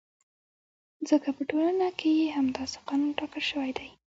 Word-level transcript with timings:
ځکه 1.09 1.29
په 1.35 1.41
ټولنه 1.49 1.87
کې 1.99 2.09
یې 2.19 2.27
همداسې 2.37 2.77
قانون 2.87 3.11
ټاکل 3.19 3.43
شوی 3.51 3.71
دی. 3.77 3.89